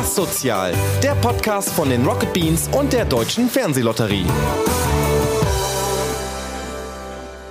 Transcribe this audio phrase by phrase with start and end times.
[0.00, 4.24] Was Sozial, der Podcast von den Rocket Beans und der Deutschen Fernsehlotterie.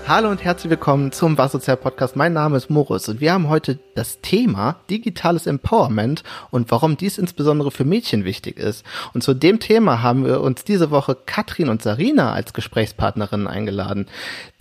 [0.10, 2.16] Hallo und herzlich willkommen zum Wassozial Podcast.
[2.16, 7.20] Mein Name ist Morris und wir haben heute das Thema digitales Empowerment und warum dies
[7.20, 8.84] insbesondere für Mädchen wichtig ist.
[9.14, 14.08] Und zu dem Thema haben wir uns diese Woche Katrin und Sarina als Gesprächspartnerinnen eingeladen.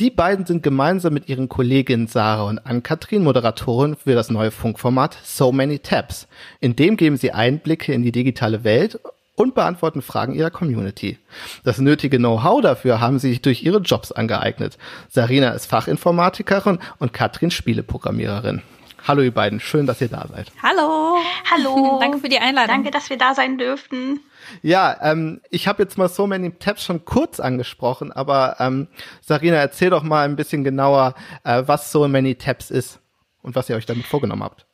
[0.00, 5.16] Die beiden sind gemeinsam mit ihren Kolleginnen Sarah und Ann-Kathrin Moderatorin für das neue Funkformat
[5.24, 6.28] So Many Tabs.
[6.60, 9.00] In dem geben sie Einblicke in die digitale Welt
[9.38, 11.16] und beantworten Fragen ihrer Community.
[11.62, 14.78] Das nötige Know-how dafür haben sie sich durch ihre Jobs angeeignet.
[15.08, 18.62] Sarina ist Fachinformatikerin und Katrin Spieleprogrammiererin.
[19.06, 20.50] Hallo ihr beiden, schön, dass ihr da seid.
[20.60, 21.16] Hallo.
[21.50, 21.98] Hallo.
[22.00, 22.68] Danke für die Einladung.
[22.68, 24.20] Danke, dass wir da sein dürften.
[24.60, 28.88] Ja, ähm, ich habe jetzt mal so many Tabs schon kurz angesprochen, aber ähm,
[29.20, 32.98] Sarina, erzähl doch mal ein bisschen genauer, äh, was so many Tabs ist
[33.42, 34.67] und was ihr euch damit vorgenommen habt.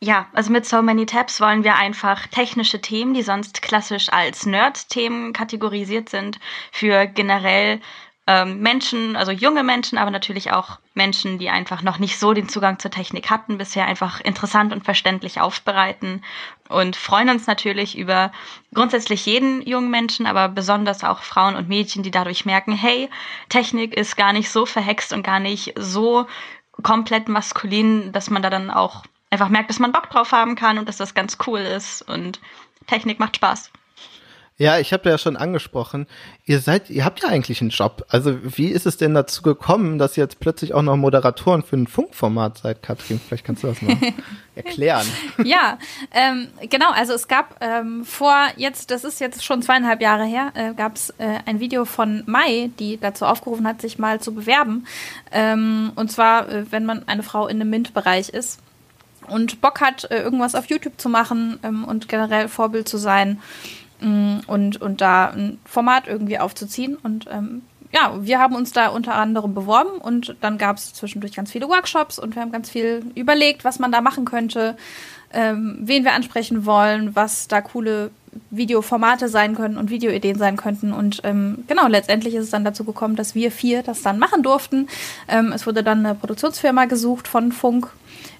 [0.00, 4.44] Ja, also mit So Many Tabs wollen wir einfach technische Themen, die sonst klassisch als
[4.44, 6.38] Nerd-Themen kategorisiert sind,
[6.70, 7.80] für generell
[8.26, 12.48] ähm, Menschen, also junge Menschen, aber natürlich auch Menschen, die einfach noch nicht so den
[12.48, 16.22] Zugang zur Technik hatten, bisher einfach interessant und verständlich aufbereiten
[16.68, 18.32] und freuen uns natürlich über
[18.74, 23.08] grundsätzlich jeden jungen Menschen, aber besonders auch Frauen und Mädchen, die dadurch merken, hey,
[23.48, 26.26] Technik ist gar nicht so verhext und gar nicht so
[26.82, 29.04] komplett maskulin, dass man da dann auch
[29.36, 32.40] einfach merkt, dass man Bock drauf haben kann und dass das ganz cool ist und
[32.86, 33.70] Technik macht Spaß.
[34.58, 36.06] Ja, ich habe ja schon angesprochen,
[36.46, 38.06] ihr seid, ihr habt ja eigentlich einen Job.
[38.08, 41.76] Also wie ist es denn dazu gekommen, dass ihr jetzt plötzlich auch noch Moderatoren für
[41.76, 43.20] ein Funkformat seid, Katrin?
[43.20, 43.98] Vielleicht kannst du das mal
[44.54, 45.06] erklären.
[45.44, 45.76] ja,
[46.10, 46.90] ähm, genau.
[46.90, 50.96] Also es gab ähm, vor jetzt, das ist jetzt schon zweieinhalb Jahre her, äh, gab
[50.96, 54.86] es äh, ein Video von Mai, die dazu aufgerufen hat, sich mal zu bewerben.
[55.32, 58.60] Ähm, und zwar, äh, wenn man eine Frau in einem MINT-Bereich ist
[59.28, 63.40] und Bock hat, äh, irgendwas auf YouTube zu machen ähm, und generell Vorbild zu sein
[64.00, 66.96] ähm, und, und da ein Format irgendwie aufzuziehen.
[66.96, 71.34] Und ähm, ja, wir haben uns da unter anderem beworben und dann gab es zwischendurch
[71.34, 74.76] ganz viele Workshops und wir haben ganz viel überlegt, was man da machen könnte,
[75.32, 78.10] ähm, wen wir ansprechen wollen, was da coole
[78.50, 80.92] Videoformate sein können und Videoideen sein könnten.
[80.92, 84.42] Und ähm, genau, letztendlich ist es dann dazu gekommen, dass wir vier das dann machen
[84.42, 84.88] durften.
[85.54, 87.88] Es wurde dann eine Produktionsfirma gesucht von Funk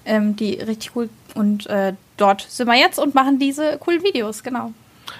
[0.07, 4.43] ähm, die richtig cool und äh, dort sind wir jetzt und machen diese coolen Videos,
[4.43, 4.73] genau.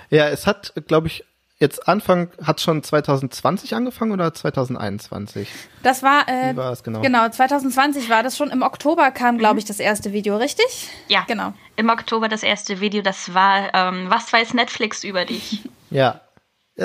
[0.09, 1.23] Ja, es hat, glaube ich,
[1.59, 5.49] jetzt Anfang, hat schon 2020 angefangen oder 2021?
[5.83, 7.01] Das war, äh, Wie war es genau?
[7.01, 8.51] Genau, 2020 war das schon.
[8.51, 10.89] Im Oktober kam, glaube ich, das erste Video, richtig?
[11.07, 11.53] Ja, genau.
[11.75, 15.63] Im Oktober das erste Video, das war, ähm, was weiß Netflix über dich?
[15.89, 16.21] ja, ja,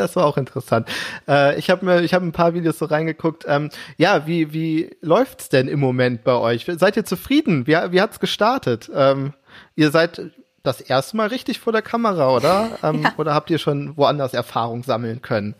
[0.00, 0.88] das war auch interessant.
[1.28, 3.44] Äh, ich habe mir, ich habe ein paar Videos so reingeguckt.
[3.46, 6.66] Ähm, ja, wie wie läuft's denn im Moment bei euch?
[6.66, 7.66] Seid ihr zufrieden?
[7.66, 8.90] Wie wie hat's gestartet?
[8.94, 9.34] Ähm,
[9.76, 10.32] ihr seid
[10.62, 12.78] das erste Mal richtig vor der Kamera, oder?
[12.82, 13.12] Ähm, ja.
[13.16, 15.54] Oder habt ihr schon woanders Erfahrung sammeln können?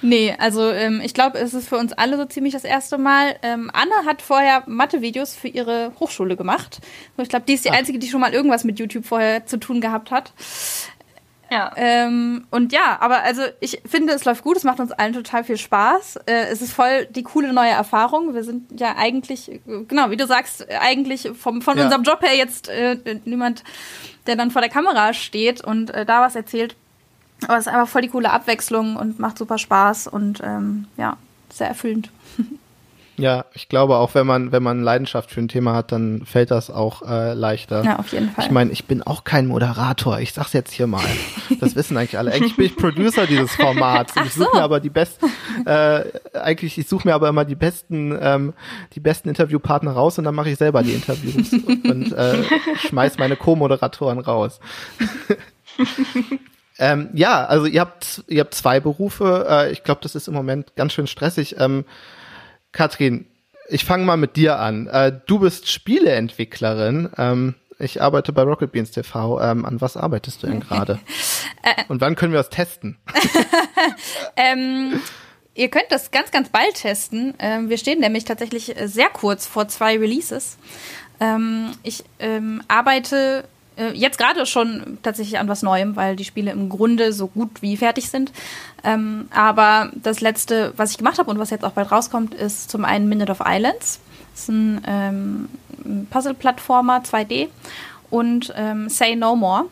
[0.00, 3.36] Nee, also ähm, ich glaube, es ist für uns alle so ziemlich das erste Mal.
[3.42, 6.80] Ähm, Anne hat vorher Mathe-Videos für ihre Hochschule gemacht.
[7.16, 7.76] Ich glaube, die ist die Ach.
[7.76, 10.32] einzige, die schon mal irgendwas mit YouTube vorher zu tun gehabt hat.
[11.50, 11.72] Ja.
[11.76, 15.44] Ähm, und ja, aber also ich finde, es läuft gut, es macht uns allen total
[15.44, 16.16] viel Spaß.
[16.26, 18.34] Äh, es ist voll die coole neue Erfahrung.
[18.34, 21.84] Wir sind ja eigentlich, genau, wie du sagst, eigentlich vom, von ja.
[21.84, 23.64] unserem Job her jetzt äh, niemand,
[24.26, 26.76] der dann vor der Kamera steht und äh, da was erzählt.
[27.44, 31.16] Aber es ist einfach voll die coole Abwechslung und macht super Spaß und ähm, ja,
[31.50, 32.10] sehr erfüllend.
[33.18, 36.52] Ja, ich glaube auch, wenn man, wenn man Leidenschaft für ein Thema hat, dann fällt
[36.52, 37.84] das auch äh, leichter.
[37.84, 38.44] Ja, auf jeden Fall.
[38.44, 40.20] Ich meine, ich bin auch kein Moderator.
[40.20, 41.04] Ich sag's jetzt hier mal.
[41.60, 42.32] Das wissen eigentlich alle.
[42.32, 44.16] Eigentlich bin ich Producer dieses Formats.
[44.16, 44.58] Und ich suche so.
[44.58, 45.26] mir aber die besten,
[45.66, 48.54] äh, eigentlich, ich suche mir aber immer die besten, ähm,
[48.94, 52.44] die besten Interviewpartner raus und dann mache ich selber die Interviews und äh,
[52.86, 54.60] schmeiß meine Co-Moderatoren raus.
[56.78, 59.46] Ähm, ja, also ihr habt, ihr habt zwei Berufe.
[59.48, 61.56] Äh, ich glaube, das ist im Moment ganz schön stressig.
[61.58, 61.84] Ähm,
[62.78, 63.26] Katrin,
[63.68, 64.86] ich fange mal mit dir an.
[64.86, 67.10] Äh, du bist Spieleentwicklerin.
[67.18, 69.40] Ähm, ich arbeite bei Rocket Beans TV.
[69.40, 71.00] Ähm, an was arbeitest du denn gerade?
[71.64, 72.98] Äh, Und wann können wir das testen?
[74.36, 75.00] ähm,
[75.54, 77.34] ihr könnt das ganz, ganz bald testen.
[77.40, 80.56] Ähm, wir stehen nämlich tatsächlich sehr kurz vor zwei Releases.
[81.82, 83.42] Ich ähm, arbeite
[83.78, 87.62] äh, jetzt gerade schon tatsächlich an was Neuem, weil die Spiele im Grunde so gut
[87.62, 88.32] wie fertig sind.
[88.84, 92.70] Ähm, aber das letzte, was ich gemacht habe und was jetzt auch bald rauskommt, ist
[92.70, 94.00] zum einen Minute of Islands.
[94.32, 97.48] Das ist ein ähm, Puzzle-Plattformer 2D
[98.10, 99.64] und ähm, Say No More.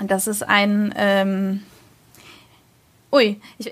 [0.00, 1.62] Das ist ein ähm,
[3.14, 3.70] Ui, ich,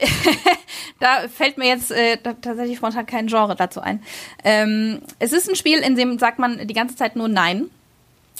[1.00, 4.00] da fällt mir jetzt äh, tatsächlich spontan kein Genre dazu ein.
[4.44, 7.68] Ähm, es ist ein Spiel, in dem sagt man die ganze Zeit nur Nein.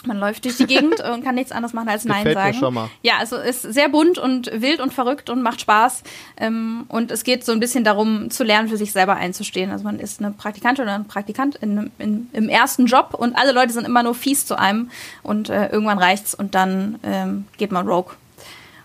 [0.04, 2.56] Man läuft durch die Gegend und kann nichts anderes machen als Nein Gefällt sagen.
[2.56, 2.90] Mir schon mal.
[3.02, 6.02] Ja, also ist sehr bunt und wild und verrückt und macht Spaß.
[6.38, 9.70] Ähm, und es geht so ein bisschen darum, zu lernen, für sich selber einzustehen.
[9.70, 13.52] Also man ist eine Praktikantin oder ein Praktikant in, in, im ersten Job und alle
[13.52, 14.90] Leute sind immer nur fies zu einem
[15.22, 18.14] und äh, irgendwann reicht's und dann ähm, geht man rogue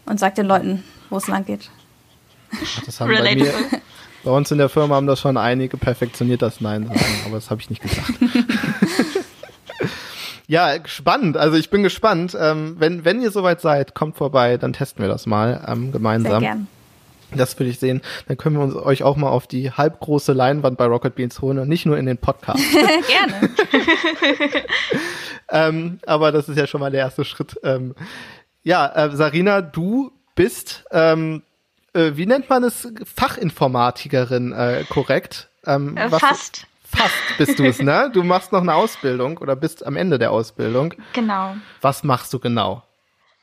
[0.05, 1.69] und sagt den Leuten, wo es lang geht.
[2.85, 3.53] Das haben bei, mir,
[4.23, 7.49] bei uns in der Firma haben das schon einige perfektioniert, das Nein sagen, aber das
[7.49, 8.13] habe ich nicht gesagt.
[10.47, 11.35] Ja, spannend.
[11.35, 12.35] Also ich bin gespannt.
[12.39, 16.39] Ähm, wenn, wenn ihr soweit seid, kommt vorbei, dann testen wir das mal ähm, gemeinsam.
[16.39, 16.67] Sehr gern.
[17.35, 18.01] Das will ich sehen.
[18.29, 21.59] Dann können wir uns, euch auch mal auf die halbgroße Leinwand bei Rocket Beans holen
[21.59, 22.63] und nicht nur in den Podcast.
[22.71, 23.49] Gerne.
[25.51, 27.59] ähm, aber das ist ja schon mal der erste Schritt.
[27.63, 27.95] Ähm,
[28.63, 31.43] ja, äh, Sarina, du bist, ähm,
[31.91, 35.49] äh, wie nennt man es, Fachinformatikerin, äh, korrekt?
[35.65, 36.65] Ähm, äh, fast.
[36.89, 38.09] Fast bist du es, ne?
[38.13, 40.93] Du machst noch eine Ausbildung oder bist am Ende der Ausbildung.
[41.13, 41.55] Genau.
[41.81, 42.83] Was machst du genau?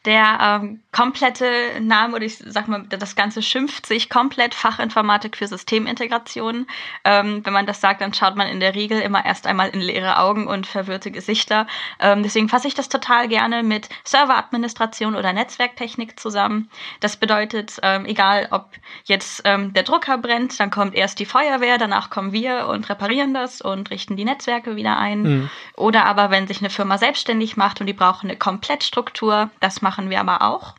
[0.04, 1.46] Der ähm, komplette
[1.80, 6.66] Name oder ich sag mal, das Ganze schimpft sich komplett Fachinformatik für Systemintegration.
[7.04, 9.80] Ähm, wenn man das sagt, dann schaut man in der Regel immer erst einmal in
[9.80, 11.66] leere Augen und verwirrte Gesichter.
[12.00, 16.68] Ähm, deswegen fasse ich das total gerne mit Serveradministration oder Netzwerktechnik zusammen.
[17.00, 18.72] Das bedeutet, ähm, egal ob
[19.04, 23.32] jetzt ähm, der Drucker brennt, dann kommt erst die Feuerwehr, danach kommen wir und reparieren
[23.32, 25.22] das und richten die Netzwerke wieder ein.
[25.22, 25.50] Mhm.
[25.76, 29.93] Oder aber wenn sich eine Firma selbstständig macht und die brauchen eine Komplettstruktur, das macht
[29.94, 30.74] machen wir aber auch.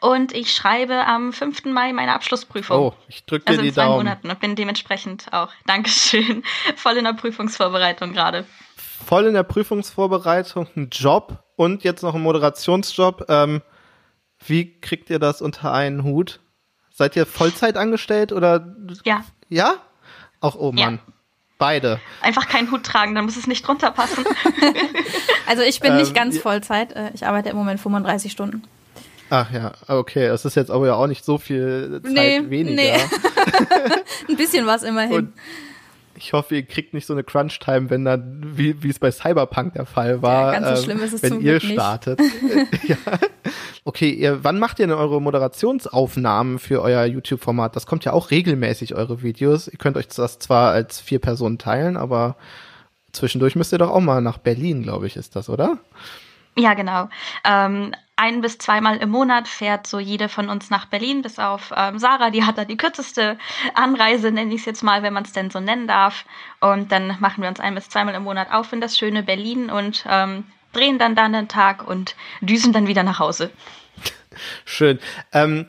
[0.00, 1.66] Und ich schreibe am 5.
[1.66, 2.78] Mai meine Abschlussprüfung.
[2.78, 3.88] Oh, ich drücke dir also die Daumen.
[3.90, 6.42] In zwei Monaten und bin dementsprechend auch, Dankeschön,
[6.76, 8.46] voll in der Prüfungsvorbereitung gerade.
[8.76, 13.26] Voll in der Prüfungsvorbereitung, ein Job und jetzt noch ein Moderationsjob.
[13.28, 13.62] Ähm,
[14.46, 16.40] wie kriegt ihr das unter einen Hut?
[16.90, 18.76] Seid ihr Vollzeit angestellt oder?
[19.04, 19.24] Ja.
[19.48, 19.74] Ja?
[20.40, 21.00] Auch, oh Mann.
[21.06, 21.14] Ja.
[21.60, 22.00] Beide.
[22.22, 24.24] Einfach keinen Hut tragen, dann muss es nicht drunter passen.
[25.46, 26.96] also ich bin ähm, nicht ganz Vollzeit.
[26.96, 28.62] Äh, ich arbeite im Moment 35 Stunden.
[29.28, 30.28] Ach ja, okay.
[30.28, 32.82] Das ist jetzt aber ja auch nicht so viel Zeit nee, weniger.
[32.82, 32.94] Nee.
[34.28, 35.12] Ein bisschen was immerhin.
[35.12, 35.32] Und
[36.20, 39.72] ich hoffe, ihr kriegt nicht so eine Crunch-Time, wenn dann, wie, wie es bei Cyberpunk
[39.74, 42.20] der Fall war, ja, ganz so schlimm ist es wenn zum ihr Glück startet.
[42.86, 42.96] ja.
[43.84, 47.74] Okay, ihr, wann macht ihr denn eure Moderationsaufnahmen für euer YouTube-Format?
[47.74, 49.68] Das kommt ja auch regelmäßig, eure Videos.
[49.68, 52.36] Ihr könnt euch das zwar als vier Personen teilen, aber
[53.12, 55.78] zwischendurch müsst ihr doch auch mal nach Berlin, glaube ich, ist das, oder?
[56.56, 57.08] Ja, genau.
[57.44, 61.72] Ähm, ein bis zweimal im Monat fährt so jede von uns nach Berlin, bis auf
[61.74, 63.38] ähm, Sarah, die hat da die kürzeste
[63.74, 66.26] Anreise, nenne ich es jetzt mal, wenn man es denn so nennen darf.
[66.60, 69.70] Und dann machen wir uns ein bis zweimal im Monat auf in das schöne Berlin
[69.70, 70.44] und ähm,
[70.74, 73.50] drehen dann dann den Tag und düsen dann wieder nach Hause.
[74.66, 74.98] Schön.
[75.32, 75.66] Ähm,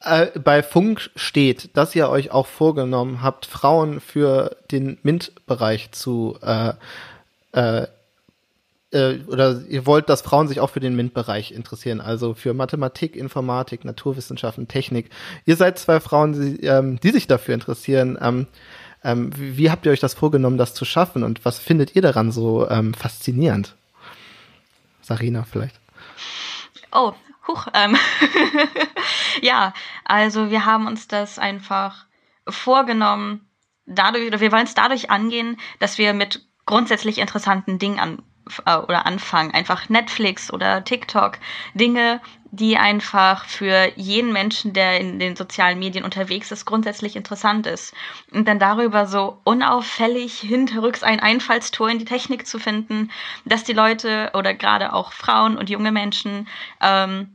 [0.00, 6.38] äh, bei Funk steht, dass ihr euch auch vorgenommen habt, Frauen für den MINT-Bereich zu
[6.42, 6.74] äh,
[7.52, 7.86] äh,
[8.92, 13.16] äh, oder ihr wollt, dass Frauen sich auch für den MINT-Bereich interessieren, also für Mathematik,
[13.16, 15.10] Informatik, Naturwissenschaften, Technik.
[15.44, 18.18] Ihr seid zwei Frauen, die, ähm, die sich dafür interessieren.
[18.20, 18.46] Ähm,
[19.04, 22.02] ähm, wie, wie, habt ihr euch das vorgenommen, das zu schaffen und was findet ihr
[22.02, 23.74] daran so ähm, faszinierend?
[25.00, 25.80] Sarina vielleicht.
[26.92, 27.12] Oh,
[27.48, 27.66] huch.
[27.74, 27.96] Ähm
[29.42, 29.74] ja,
[30.04, 32.06] also wir haben uns das einfach
[32.46, 33.48] vorgenommen,
[33.86, 38.22] dadurch, oder wir wollen es dadurch angehen, dass wir mit grundsätzlich interessanten Dingen an,
[38.66, 39.52] oder anfangen.
[39.52, 41.38] Einfach Netflix oder TikTok.
[41.74, 47.66] Dinge, die einfach für jeden Menschen, der in den sozialen Medien unterwegs ist, grundsätzlich interessant
[47.66, 47.94] ist.
[48.30, 53.10] Und dann darüber so unauffällig hinterrücks ein Einfallstor in die Technik zu finden,
[53.46, 56.46] dass die Leute oder gerade auch Frauen und junge Menschen
[56.82, 57.28] ähm,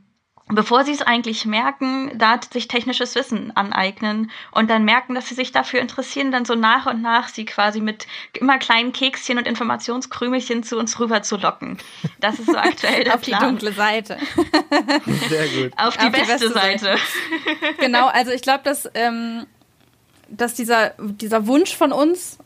[0.48, 5.34] bevor sie es eigentlich merken, da sich technisches Wissen aneignen und dann merken, dass sie
[5.34, 9.46] sich dafür interessieren, dann so nach und nach sie quasi mit immer kleinen Kekschen und
[9.46, 11.78] Informationskrümelchen zu uns rüber zu locken.
[12.20, 13.40] Das ist so aktuell der Auf Plan.
[13.40, 14.18] die dunkle Seite.
[15.28, 15.72] Sehr gut.
[15.76, 16.78] Auf die, Auf beste, die beste, Seite.
[16.78, 16.98] Seite.
[17.78, 19.46] genau, also ich glaube, dass, ähm,
[20.28, 22.38] dass dieser, dieser Wunsch von uns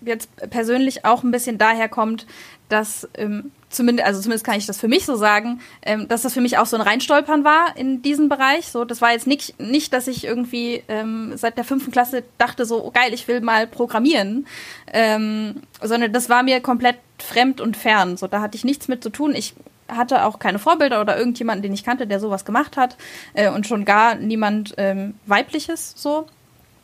[0.00, 2.26] jetzt persönlich auch ein bisschen daher kommt,
[2.68, 6.34] dass ähm, zumindest, also zumindest kann ich das für mich so sagen, ähm, dass das
[6.34, 8.68] für mich auch so ein Reinstolpern war in diesen Bereich.
[8.68, 12.64] So, das war jetzt nicht, nicht dass ich irgendwie ähm, seit der fünften Klasse dachte,
[12.64, 14.46] so oh, geil, ich will mal programmieren,
[14.92, 18.16] ähm, sondern das war mir komplett fremd und fern.
[18.16, 19.34] So, da hatte ich nichts mit zu tun.
[19.34, 19.54] Ich
[19.88, 22.96] hatte auch keine Vorbilder oder irgendjemanden, den ich kannte, der sowas gemacht hat
[23.34, 26.26] äh, und schon gar niemand ähm, weibliches so.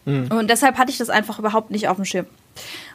[0.05, 0.29] Mhm.
[0.31, 2.27] Und deshalb hatte ich das einfach überhaupt nicht auf dem Schirm.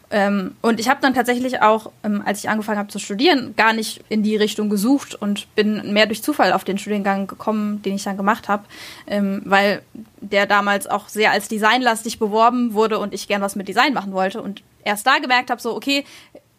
[0.10, 3.74] Ähm, und ich habe dann tatsächlich auch, ähm, als ich angefangen habe zu studieren, gar
[3.74, 7.96] nicht in die Richtung gesucht und bin mehr durch Zufall auf den Studiengang gekommen, den
[7.96, 8.64] ich dann gemacht habe,
[9.06, 9.82] ähm, weil
[10.22, 14.14] der damals auch sehr als designlastig beworben wurde und ich gern was mit Design machen
[14.14, 16.06] wollte und erst da gemerkt habe, so okay,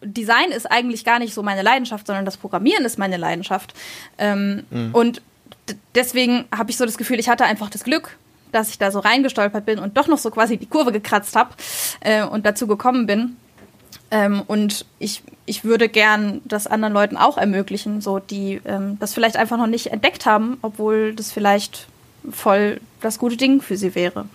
[0.02, 3.74] Design ist eigentlich gar nicht so meine Leidenschaft, sondern das Programmieren ist meine Leidenschaft.
[4.18, 4.90] Ähm, mhm.
[4.92, 5.22] Und
[5.94, 8.16] deswegen habe ich so das Gefühl, ich hatte einfach das Glück,
[8.52, 11.50] dass ich da so reingestolpert bin und doch noch so quasi die Kurve gekratzt habe
[12.00, 13.36] äh, und dazu gekommen bin.
[14.10, 19.12] Ähm, und ich, ich würde gern das anderen Leuten auch ermöglichen, so die ähm, das
[19.12, 21.88] vielleicht einfach noch nicht entdeckt haben, obwohl das vielleicht
[22.30, 24.26] voll das gute Ding für sie wäre.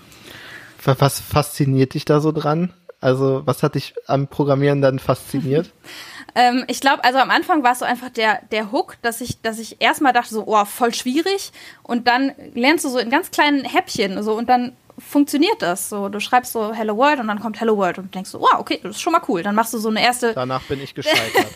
[0.84, 2.74] Was fasziniert dich da so dran?
[3.03, 5.74] Also, was hat dich am Programmieren dann fasziniert?
[6.36, 9.41] ähm, ich glaube, also am Anfang war es so einfach der, der Hook, dass ich,
[9.41, 11.51] dass ich erstmal dachte, so, oh, voll schwierig.
[11.83, 14.72] Und dann lernst du so in ganz kleinen Häppchen so und dann
[15.07, 15.89] funktioniert das.
[15.89, 18.55] So, du schreibst so Hello World und dann kommt Hello World und denkst so, wow,
[18.57, 19.43] okay, das ist schon mal cool.
[19.43, 20.33] Dann machst du so eine erste.
[20.33, 21.48] Danach bin ich gescheitert.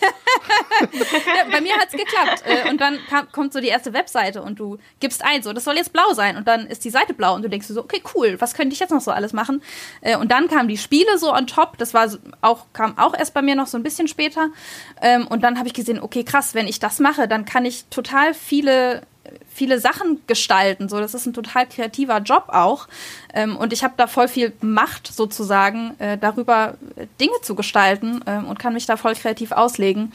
[0.80, 2.42] ja, bei mir hat es geklappt.
[2.44, 5.64] Äh, und dann kam, kommt so die erste Webseite und du gibst ein, so, das
[5.64, 6.36] soll jetzt blau sein.
[6.36, 8.80] Und dann ist die Seite blau und du denkst so, okay, cool, was könnte ich
[8.80, 9.62] jetzt noch so alles machen?
[10.00, 11.78] Äh, und dann kamen die Spiele so on top.
[11.78, 12.08] Das war
[12.40, 14.48] auch, kam auch erst bei mir noch so ein bisschen später.
[15.02, 17.86] Ähm, und dann habe ich gesehen, okay, krass, wenn ich das mache, dann kann ich
[17.86, 19.02] total viele
[19.58, 20.88] viele Sachen gestalten.
[20.88, 22.86] So, das ist ein total kreativer Job auch.
[23.34, 26.74] Ähm, und ich habe da voll viel Macht sozusagen, äh, darüber
[27.20, 30.12] Dinge zu gestalten ähm, und kann mich da voll kreativ auslegen.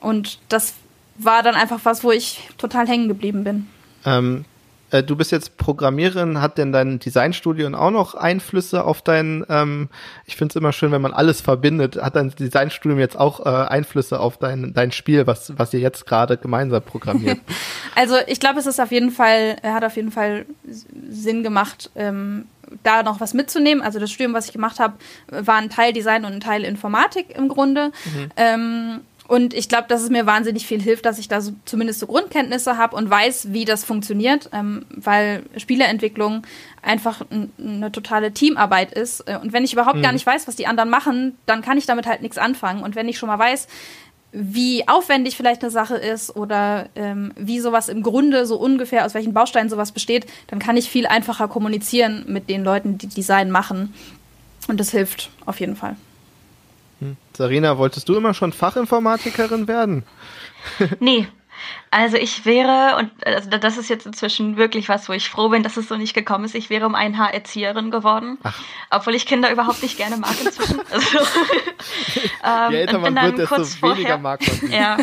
[0.00, 0.74] Und das
[1.16, 3.68] war dann einfach was, wo ich total hängen geblieben bin.
[4.04, 4.44] Ähm,
[4.92, 9.88] äh, du bist jetzt Programmiererin, hat denn dein Designstudio auch noch Einflüsse auf dein, ähm,
[10.26, 13.48] ich finde es immer schön, wenn man alles verbindet, hat dein Designstudium jetzt auch äh,
[13.48, 17.38] Einflüsse auf dein, dein Spiel, was, was ihr jetzt gerade gemeinsam programmiert?
[17.96, 20.44] also ich glaube, es ist auf jeden Fall, hat auf jeden Fall
[21.08, 22.46] Sinn gemacht, ähm,
[22.82, 23.82] da noch was mitzunehmen.
[23.82, 24.94] Also das Studium, was ich gemacht habe,
[25.28, 27.92] war ein Teil Design und ein Teil Informatik im Grunde.
[28.04, 28.30] Mhm.
[28.36, 32.00] Ähm, und ich glaube, dass es mir wahnsinnig viel hilft, dass ich da so, zumindest
[32.00, 36.42] so Grundkenntnisse habe und weiß, wie das funktioniert, ähm, weil Spieleentwicklung
[36.82, 37.24] einfach
[37.58, 39.20] eine totale Teamarbeit ist.
[39.20, 40.02] Äh, und wenn ich überhaupt mhm.
[40.02, 42.82] gar nicht weiß, was die anderen machen, dann kann ich damit halt nichts anfangen.
[42.82, 43.68] Und wenn ich schon mal weiß,
[44.32, 49.14] wie aufwendig vielleicht eine Sache ist oder ähm, wie sowas im Grunde so ungefähr aus
[49.14, 53.50] welchen Bausteinen sowas besteht, dann kann ich viel einfacher kommunizieren mit den Leuten, die Design
[53.50, 53.94] machen.
[54.68, 55.96] Und das hilft auf jeden Fall.
[57.36, 60.04] Sarina, wolltest du immer schon Fachinformatikerin werden?
[61.00, 61.28] nee.
[61.90, 65.62] Also ich wäre, und also das ist jetzt inzwischen wirklich was, wo ich froh bin,
[65.62, 68.38] dass es so nicht gekommen ist, ich wäre um ein Haar Erzieherin geworden.
[68.42, 68.58] Ach.
[68.90, 70.80] Obwohl ich Kinder überhaupt nicht gerne mag inzwischen.
[70.90, 71.18] Also,
[72.44, 74.74] ähm, Je älter man wird, desto vorher, weniger mag man sie.
[74.74, 74.96] Ja.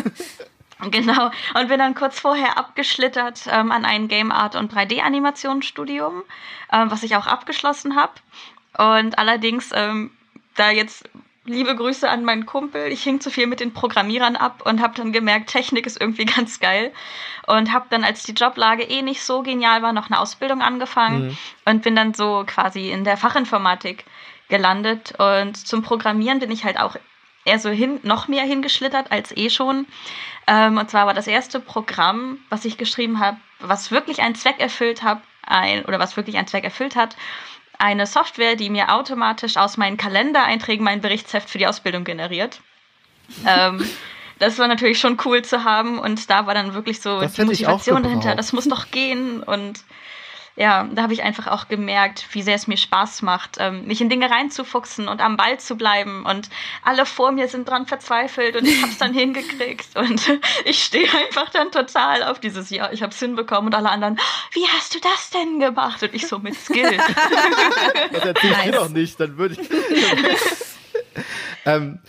[0.90, 1.30] Genau.
[1.54, 6.22] Und bin dann kurz vorher abgeschlittert ähm, an ein Game Art und 3D-Animationsstudium,
[6.72, 8.12] ähm, was ich auch abgeschlossen habe.
[8.78, 10.10] Und allerdings ähm,
[10.56, 11.08] da jetzt
[11.50, 12.92] liebe Grüße an meinen Kumpel.
[12.92, 16.24] Ich hing zu viel mit den Programmierern ab und habe dann gemerkt, Technik ist irgendwie
[16.36, 16.92] ganz geil.
[17.46, 21.28] Und habe dann, als die Joblage eh nicht so genial war, noch eine Ausbildung angefangen
[21.28, 21.38] mhm.
[21.66, 24.04] und bin dann so quasi in der Fachinformatik
[24.48, 25.14] gelandet.
[25.18, 26.96] Und zum Programmieren bin ich halt auch
[27.44, 29.86] eher so hin, noch mehr hingeschlittert als eh schon.
[30.46, 34.60] Ähm, und zwar war das erste Programm, was ich geschrieben habe, was wirklich einen Zweck
[34.60, 37.16] erfüllt hat, ein, oder was wirklich einen Zweck erfüllt hat,
[37.80, 42.60] eine Software, die mir automatisch aus meinen Kalendereinträgen mein Berichtsheft für die Ausbildung generiert.
[43.46, 43.84] ähm,
[44.38, 47.44] das war natürlich schon cool zu haben und da war dann wirklich so das die
[47.44, 49.84] Motivation dahinter, das muss doch gehen und
[50.60, 54.02] ja, da habe ich einfach auch gemerkt, wie sehr es mir Spaß macht, ähm, mich
[54.02, 56.26] in Dinge reinzufuchsen und am Ball zu bleiben.
[56.26, 56.50] Und
[56.82, 59.96] alle vor mir sind dran verzweifelt und ich habe es dann hingekriegt.
[59.96, 60.20] Und
[60.66, 64.20] ich stehe einfach dann total auf dieses Ja, ich habe es hinbekommen und alle anderen,
[64.52, 66.02] wie hast du das denn gemacht?
[66.02, 66.92] Und ich so mit Skill.
[68.12, 68.66] das erzählst nice.
[68.66, 69.68] du doch nicht, dann würde ich.
[71.64, 72.00] ähm,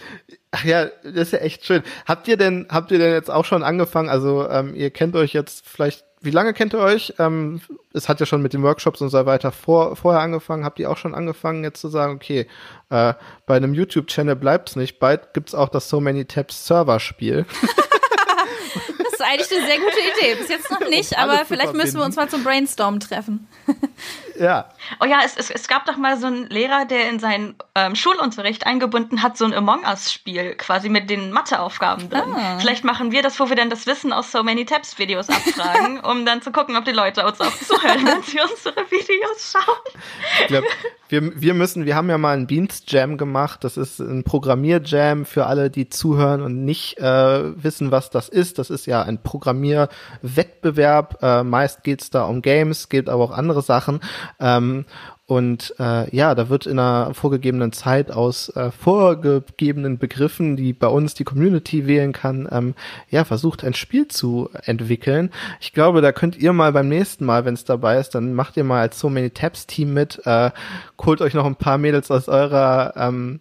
[0.51, 1.81] Ach ja, das ist ja echt schön.
[2.05, 4.09] Habt ihr denn, habt ihr denn jetzt auch schon angefangen?
[4.09, 7.15] Also ähm, ihr kennt euch jetzt vielleicht wie lange kennt ihr euch?
[7.17, 7.61] Ähm,
[7.93, 10.63] es hat ja schon mit den Workshops und so weiter vor, vorher angefangen.
[10.63, 12.47] Habt ihr auch schon angefangen, jetzt zu sagen, okay,
[12.89, 13.13] äh,
[13.47, 17.45] bei einem YouTube-Channel bleibt's nicht, bald gibt's auch das So Many Tabs Server-Spiel.
[19.21, 20.35] das ist eigentlich eine sehr gute Idee.
[20.35, 23.47] Bis jetzt noch nicht, aber vielleicht müssen wir uns mal zum Brainstorm treffen.
[24.39, 24.69] Ja.
[24.99, 27.95] Oh ja, es, es, es gab doch mal so einen Lehrer, der in seinen ähm,
[27.95, 32.33] Schulunterricht eingebunden hat, so ein Among Us-Spiel, quasi mit den Matheaufgaben drin.
[32.35, 32.57] Ah.
[32.59, 35.99] Vielleicht machen wir das, wo wir dann das Wissen aus So Many Tabs Videos abfragen,
[36.03, 39.99] um dann zu gucken, ob die Leute uns auch zuhören, wenn sie unsere Videos schauen.
[40.41, 40.67] Ich glaube,
[41.09, 43.63] wir, wir müssen, wir haben ja mal einen Beans Jam gemacht.
[43.63, 48.57] Das ist ein Programmier-Jam für alle, die zuhören und nicht äh, wissen, was das ist.
[48.57, 51.17] Das ist ja ein Programmierwettbewerb.
[51.21, 53.99] Äh, meist geht's da um Games, geht aber auch andere Sachen.
[54.39, 54.85] Ähm,
[55.31, 60.87] und äh, ja, da wird in einer vorgegebenen Zeit aus äh, vorgegebenen Begriffen, die bei
[60.87, 62.75] uns die Community wählen kann, ähm,
[63.09, 65.29] ja, versucht ein Spiel zu entwickeln.
[65.61, 68.57] Ich glaube, da könnt ihr mal beim nächsten Mal, wenn es dabei ist, dann macht
[68.57, 70.51] ihr mal als So Many Tabs Team mit, äh,
[71.01, 73.39] holt euch noch ein paar Mädels aus eurer ähm,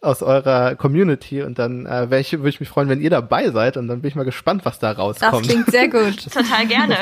[0.00, 3.76] aus eurer Community und dann äh, ich, würde ich mich freuen, wenn ihr dabei seid
[3.76, 5.44] und dann bin ich mal gespannt, was da rauskommt.
[5.44, 6.24] Das klingt sehr gut.
[6.32, 6.96] Total gerne.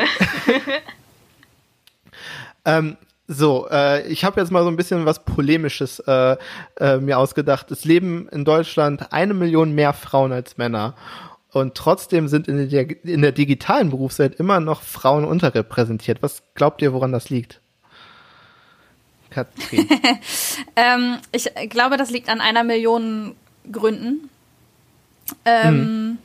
[2.65, 2.97] ähm,
[3.29, 6.37] so, äh, ich habe jetzt mal so ein bisschen was Polemisches äh,
[6.81, 7.71] äh, mir ausgedacht.
[7.71, 10.95] Es leben in Deutschland eine Million mehr Frauen als Männer.
[11.53, 16.23] Und trotzdem sind in der, in der digitalen Berufswelt immer noch Frauen unterrepräsentiert.
[16.23, 17.61] Was glaubt ihr, woran das liegt?
[19.45, 19.89] Katrin.
[20.77, 23.35] ähm, ich glaube, das liegt an einer Million
[23.71, 24.29] Gründen.
[25.45, 26.19] Ähm,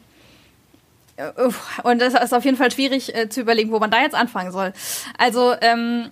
[1.18, 1.54] hm.
[1.84, 4.52] Und es ist auf jeden Fall schwierig äh, zu überlegen, wo man da jetzt anfangen
[4.52, 4.74] soll.
[5.18, 6.10] Also, ähm,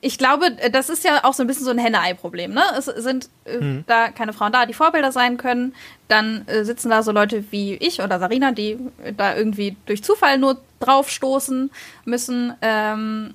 [0.00, 2.52] ich glaube, das ist ja auch so ein bisschen so ein Henne-Ei-Problem.
[2.52, 2.62] Ne?
[2.76, 3.84] Es sind äh, mhm.
[3.86, 5.74] da keine Frauen da, die Vorbilder sein können.
[6.08, 8.78] Dann äh, sitzen da so Leute wie ich oder Sarina, die
[9.16, 11.70] da irgendwie durch Zufall nur draufstoßen
[12.04, 12.54] müssen.
[12.62, 13.34] Ähm,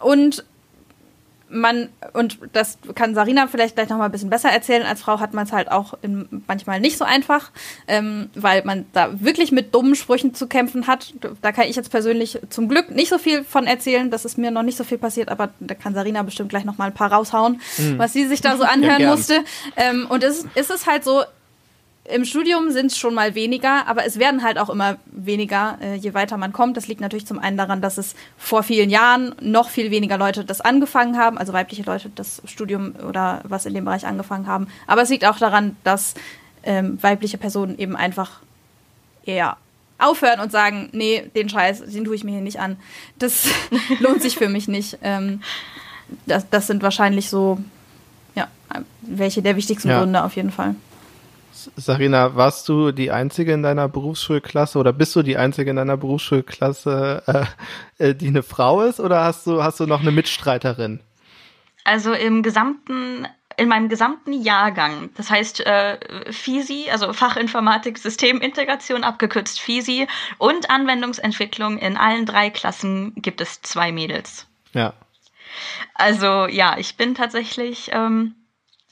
[0.00, 0.44] und
[1.48, 5.20] man, und das kann Sarina vielleicht gleich noch mal ein bisschen besser erzählen, als Frau
[5.20, 7.50] hat man es halt auch in, manchmal nicht so einfach,
[7.86, 11.14] ähm, weil man da wirklich mit dummen Sprüchen zu kämpfen hat.
[11.42, 14.50] Da kann ich jetzt persönlich zum Glück nicht so viel von erzählen, das ist mir
[14.50, 17.12] noch nicht so viel passiert, aber da kann Sarina bestimmt gleich noch mal ein paar
[17.12, 17.98] raushauen, mhm.
[17.98, 19.44] was sie sich da so anhören ja, musste.
[19.76, 21.22] Ähm, und es, ist es halt so,
[22.08, 25.94] im Studium sind es schon mal weniger, aber es werden halt auch immer weniger, äh,
[25.94, 26.76] je weiter man kommt.
[26.76, 30.44] Das liegt natürlich zum einen daran, dass es vor vielen Jahren noch viel weniger Leute
[30.44, 34.68] das angefangen haben, also weibliche Leute das Studium oder was in dem Bereich angefangen haben.
[34.86, 36.14] Aber es liegt auch daran, dass
[36.62, 38.40] ähm, weibliche Personen eben einfach
[39.24, 39.56] eher
[39.98, 42.76] aufhören und sagen, nee, den Scheiß, den tue ich mir hier nicht an.
[43.18, 43.48] Das
[44.00, 44.98] lohnt sich für mich nicht.
[45.02, 45.40] Ähm,
[46.26, 47.58] das, das sind wahrscheinlich so,
[48.34, 48.48] ja,
[49.00, 49.98] welche der wichtigsten ja.
[49.98, 50.76] Gründe auf jeden Fall.
[51.76, 55.96] Sarina, warst du die Einzige in deiner Berufsschulklasse oder bist du die Einzige in deiner
[55.96, 57.22] Berufsschulklasse,
[57.98, 61.00] äh, äh, die eine Frau ist oder hast du, hast du noch eine Mitstreiterin?
[61.84, 63.26] Also im gesamten
[63.58, 65.98] in meinem gesamten Jahrgang, das heißt äh,
[66.30, 70.06] FISI, also Fachinformatik Systemintegration, abgekürzt FISI,
[70.38, 74.46] und Anwendungsentwicklung in allen drei Klassen gibt es zwei Mädels.
[74.74, 74.92] Ja.
[75.94, 78.34] Also ja, ich bin tatsächlich ähm,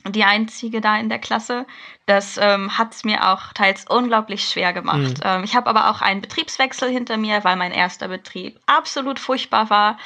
[0.09, 1.67] die einzige da in der Klasse.
[2.07, 4.99] Das ähm, hat es mir auch teils unglaublich schwer gemacht.
[4.99, 5.21] Mhm.
[5.25, 9.71] Ähm, ich habe aber auch einen Betriebswechsel hinter mir, weil mein erster Betrieb absolut furchtbar
[9.71, 9.97] war.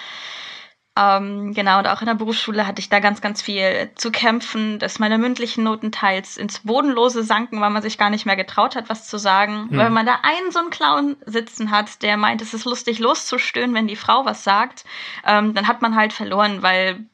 [0.98, 4.80] Ähm, genau, und auch in der Berufsschule hatte ich da ganz, ganz viel zu kämpfen,
[4.80, 8.74] dass meine mündlichen Noten teils ins Bodenlose sanken, weil man sich gar nicht mehr getraut
[8.74, 9.68] hat, was zu sagen.
[9.70, 9.76] Mhm.
[9.76, 12.98] Weil wenn man da einen so einen Clown sitzen hat, der meint, es ist lustig
[12.98, 14.84] loszustöhnen, wenn die Frau was sagt,
[15.24, 17.06] ähm, dann hat man halt verloren, weil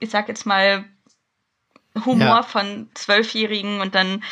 [0.00, 0.84] ich sag jetzt mal,
[2.04, 2.42] Humor ja.
[2.42, 4.22] von Zwölfjährigen und dann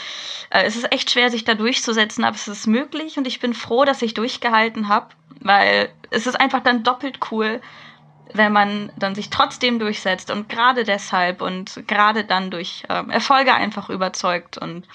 [0.51, 3.55] äh, es ist echt schwer, sich da durchzusetzen, aber es ist möglich und ich bin
[3.55, 5.09] froh, dass ich durchgehalten habe,
[5.41, 7.61] weil es ist einfach dann doppelt cool,
[8.35, 13.55] wenn man dann sich trotzdem durchsetzt und gerade deshalb und gerade dann durch äh, Erfolge
[13.55, 14.87] einfach überzeugt und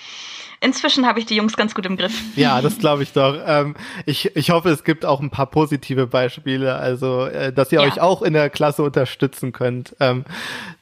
[0.60, 2.14] inzwischen habe ich die Jungs ganz gut im Griff.
[2.36, 3.36] Ja, das glaube ich doch.
[3.46, 7.82] Ähm, ich, ich hoffe, es gibt auch ein paar positive Beispiele, also äh, dass ihr
[7.82, 7.88] ja.
[7.88, 9.96] euch auch in der Klasse unterstützen könnt.
[10.00, 10.26] Ähm,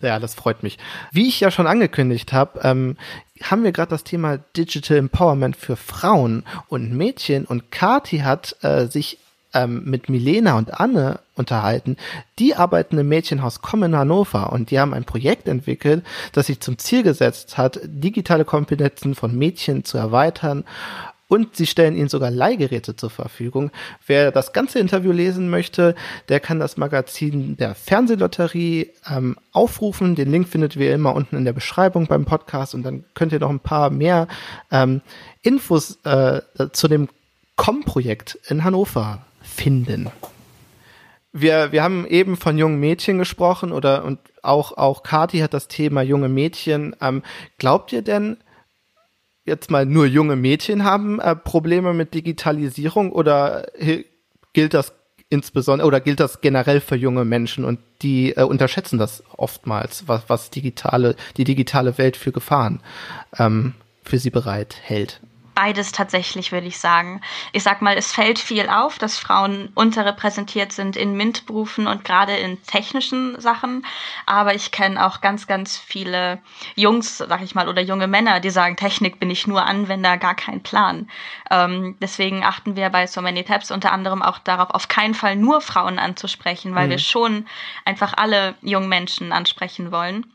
[0.01, 0.77] ja, das freut mich.
[1.11, 2.97] Wie ich ja schon angekündigt habe, ähm,
[3.43, 8.87] haben wir gerade das Thema Digital Empowerment für Frauen und Mädchen und Kati hat äh,
[8.87, 9.17] sich
[9.53, 11.98] ähm, mit Milena und Anne unterhalten.
[12.39, 16.60] Die arbeiten im Mädchenhaus Komm in Hannover und die haben ein Projekt entwickelt, das sich
[16.60, 20.65] zum Ziel gesetzt hat, digitale Kompetenzen von Mädchen zu erweitern
[21.28, 23.71] und sie stellen ihnen sogar Leihgeräte zur Verfügung.
[24.06, 25.95] Wer das ganze Interview lesen möchte,
[26.30, 30.15] der kann das Magazin der Fernsehlotterie ähm, aufrufen.
[30.15, 33.39] Den Link findet ihr immer unten in der Beschreibung beim Podcast und dann könnt ihr
[33.39, 34.28] noch ein paar mehr
[34.71, 35.02] ähm,
[35.41, 37.10] Infos äh, zu dem
[37.56, 40.12] Com-Projekt in Hannover finden.
[41.38, 45.67] Wir, wir haben eben von jungen Mädchen gesprochen oder und auch, auch Kati hat das
[45.67, 46.95] Thema junge Mädchen.
[47.02, 47.24] Ähm,
[47.58, 48.38] glaubt ihr denn,
[49.43, 53.67] jetzt mal nur junge Mädchen haben äh, Probleme mit Digitalisierung oder
[54.54, 54.93] gilt das
[55.30, 60.24] insbesondere oder gilt das generell für junge Menschen und die äh, unterschätzen das oftmals, was,
[60.28, 62.82] was digitale, die digitale Welt für Gefahren
[63.38, 65.19] ähm, für sie bereit hält?
[65.55, 67.21] Beides tatsächlich, würde ich sagen.
[67.53, 72.35] Ich sag mal, es fällt viel auf, dass Frauen unterrepräsentiert sind in MINT-Berufen und gerade
[72.35, 73.85] in technischen Sachen.
[74.25, 76.39] Aber ich kenne auch ganz, ganz viele
[76.75, 80.35] Jungs, sag ich mal, oder junge Männer, die sagen, Technik bin ich nur Anwender, gar
[80.35, 81.09] kein Plan.
[81.49, 85.35] Ähm, deswegen achten wir bei So Many Tabs unter anderem auch darauf, auf keinen Fall
[85.35, 86.91] nur Frauen anzusprechen, weil mhm.
[86.91, 87.47] wir schon
[87.85, 90.25] einfach alle jungen Menschen ansprechen wollen.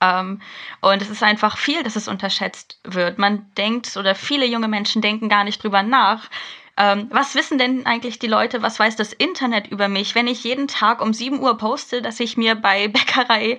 [0.00, 0.40] Ähm,
[0.80, 3.18] und es ist einfach viel, dass es unterschätzt wird.
[3.18, 6.28] Man denkt oder viele junge Menschen denken gar nicht drüber nach.
[6.76, 10.44] Ähm, was wissen denn eigentlich die Leute, was weiß das Internet über mich, wenn ich
[10.44, 13.58] jeden Tag um 7 Uhr poste, dass ich mir bei Bäckerei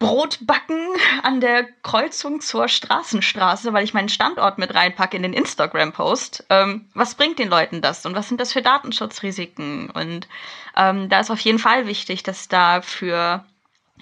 [0.00, 0.88] Brotbacken
[1.22, 6.46] an der Kreuzung zur Straßenstraße, weil ich meinen Standort mit reinpacke in den Instagram-Post.
[6.50, 9.90] Ähm, was bringt den Leuten das und was sind das für Datenschutzrisiken?
[9.90, 10.26] Und
[10.76, 13.44] ähm, da ist auf jeden Fall wichtig, dass da für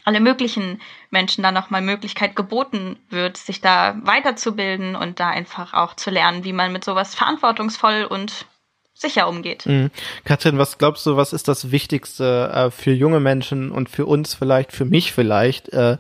[0.05, 5.95] alle möglichen Menschen dann nochmal Möglichkeit geboten wird, sich da weiterzubilden und da einfach auch
[5.95, 8.47] zu lernen, wie man mit sowas verantwortungsvoll und
[8.95, 9.67] sicher umgeht.
[9.67, 9.91] Mhm.
[10.25, 14.35] Katrin, was glaubst du, was ist das Wichtigste äh, für junge Menschen und für uns
[14.35, 15.97] vielleicht, für mich vielleicht, äh,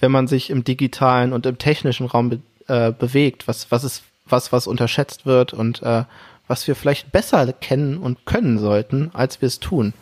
[0.00, 3.46] wenn man sich im digitalen und im technischen Raum be äh, bewegt?
[3.46, 6.04] Was, was ist was, was unterschätzt wird und äh,
[6.46, 9.92] was wir vielleicht besser kennen und können sollten, als wir es tun?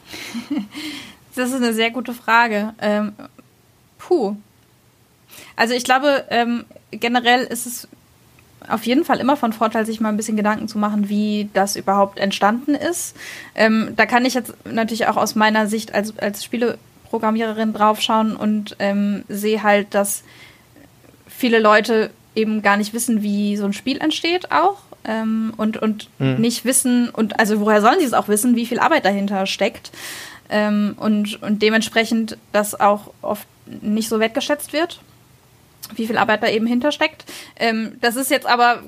[1.34, 2.74] Das ist eine sehr gute Frage.
[2.78, 3.14] Ähm,
[4.02, 4.36] puh.
[5.56, 7.88] Also ich glaube, ähm, generell ist es
[8.68, 11.74] auf jeden Fall immer von Vorteil, sich mal ein bisschen Gedanken zu machen, wie das
[11.74, 13.16] überhaupt entstanden ist.
[13.54, 18.76] Ähm, da kann ich jetzt natürlich auch aus meiner Sicht als, als Spieleprogrammiererin draufschauen und
[18.78, 20.22] ähm, sehe halt, dass
[21.26, 24.78] viele Leute eben gar nicht wissen, wie so ein Spiel entsteht auch.
[25.04, 26.36] Ähm, und und mhm.
[26.36, 29.90] nicht wissen, und also woher sollen sie es auch wissen, wie viel Arbeit dahinter steckt.
[30.52, 35.00] Ähm, und, und dementsprechend das auch oft nicht so wertgeschätzt wird
[35.94, 37.24] wie viel Arbeit da eben hintersteckt.
[37.56, 38.82] Ähm, das ist jetzt aber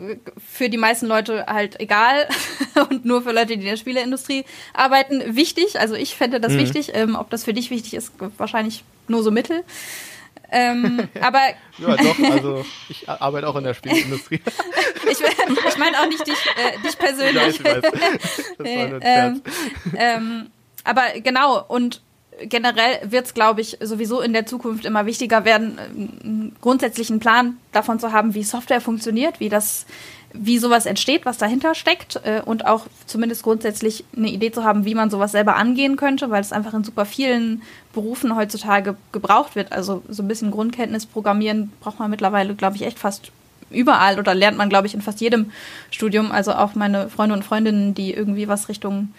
[0.52, 2.28] für die meisten Leute halt egal
[2.90, 5.78] und nur für Leute, die in der Spieleindustrie arbeiten, wichtig.
[5.78, 6.58] Also ich fände das mhm.
[6.58, 6.92] wichtig.
[6.94, 9.64] Ähm, ob das für dich wichtig ist, wahrscheinlich nur so mittel.
[10.50, 11.40] Ähm, aber
[11.78, 14.40] ja, doch, also ich arbeite auch in der Spielindustrie.
[15.10, 17.34] ich, ich meine auch nicht dich, äh, dich persönlich.
[17.34, 17.82] Ja, ich weiß.
[17.82, 19.42] Das war ein ähm,
[19.96, 20.50] ähm,
[20.84, 22.00] aber genau, und
[22.42, 27.56] generell wird es, glaube ich, sowieso in der Zukunft immer wichtiger werden, einen grundsätzlichen Plan
[27.72, 29.86] davon zu haben, wie Software funktioniert, wie das,
[30.32, 34.84] wie sowas entsteht, was dahinter steckt äh, und auch zumindest grundsätzlich eine Idee zu haben,
[34.84, 39.54] wie man sowas selber angehen könnte, weil es einfach in super vielen Berufen heutzutage gebraucht
[39.54, 39.72] wird.
[39.72, 43.30] Also so ein bisschen Grundkenntnis Programmieren braucht man mittlerweile, glaube ich, echt fast
[43.70, 45.50] überall oder lernt man, glaube ich, in fast jedem
[45.90, 46.32] Studium.
[46.32, 49.12] Also auch meine Freunde und Freundinnen, die irgendwie was Richtung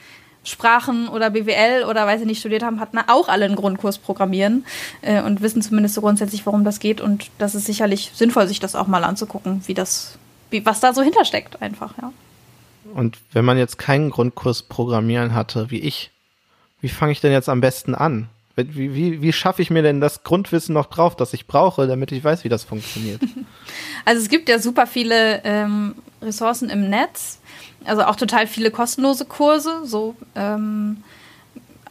[0.45, 4.65] Sprachen oder BWL oder weiß ich nicht studiert haben, hatten auch alle einen Grundkurs Programmieren
[5.01, 7.01] äh, und wissen zumindest so grundsätzlich, worum das geht.
[7.01, 10.17] Und das ist sicherlich sinnvoll, sich das auch mal anzugucken, wie das,
[10.51, 12.13] wie, was da so hintersteckt einfach, ja.
[12.93, 16.11] Und wenn man jetzt keinen Grundkurs Programmieren hatte, wie ich,
[16.79, 18.29] wie fange ich denn jetzt am besten an?
[18.55, 22.11] Wie, wie, wie schaffe ich mir denn das Grundwissen noch drauf, das ich brauche, damit
[22.11, 23.21] ich weiß, wie das funktioniert?
[24.07, 27.39] Also es gibt ja super viele ähm, Ressourcen im Netz
[27.85, 31.03] also auch total viele kostenlose Kurse, so ähm,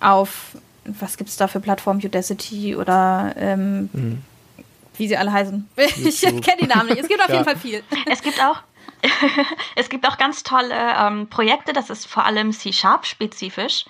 [0.00, 4.22] auf, was gibt es da für Plattformen, Udacity oder ähm, mhm.
[4.96, 5.68] wie sie alle heißen.
[5.76, 7.00] Ich kenne die Namen nicht.
[7.00, 7.34] Es gibt auf ja.
[7.34, 7.82] jeden Fall viel.
[8.10, 8.58] Es gibt auch
[9.74, 13.84] es gibt auch ganz tolle ähm, Projekte, das ist vor allem C-Sharp-spezifisch.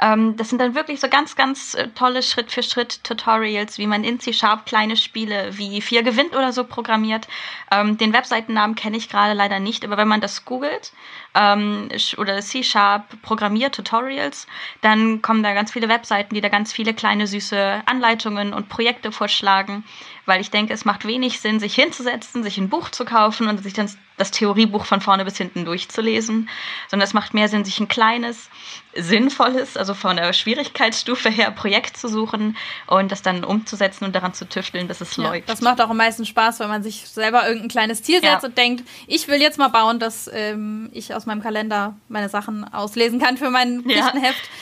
[0.00, 4.66] Ähm, das sind dann wirklich so ganz, ganz äh, tolle Schritt-für-Schritt-Tutorials, wie man in C-Sharp
[4.66, 7.28] kleine Spiele wie Vier gewinnt oder so programmiert.
[7.70, 10.92] Ähm, den Webseitennamen kenne ich gerade leider nicht, aber wenn man das googelt
[11.34, 14.46] ähm, oder C-Sharp Programmier-Tutorials,
[14.80, 19.12] dann kommen da ganz viele Webseiten, die da ganz viele kleine süße Anleitungen und Projekte
[19.12, 19.84] vorschlagen,
[20.26, 23.62] weil ich denke, es macht wenig Sinn, sich hinzusetzen, sich ein Buch zu kaufen und
[23.62, 26.48] sich dann das Theoriebuch von vorne bis hinten durchzulesen,
[26.88, 28.48] sondern es macht mehr Sinn, sich ein kleines,
[28.94, 34.34] sinnvolles, also von der Schwierigkeitsstufe her Projekt zu suchen und das dann umzusetzen und daran
[34.34, 35.48] zu tüfteln, bis es ja, läuft.
[35.48, 38.48] Das macht auch am meisten Spaß, wenn man sich selber irgendein kleines Ziel setzt ja.
[38.48, 42.64] und denkt, ich will jetzt mal bauen, dass ähm, ich aus meinem Kalender meine Sachen
[42.72, 44.44] auslesen kann für mein Pflichtenheft.
[44.44, 44.52] Ja